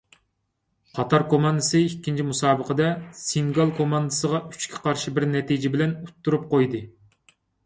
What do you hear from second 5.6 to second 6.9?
بىلەن ئۇتتۇرۇپ قويدى.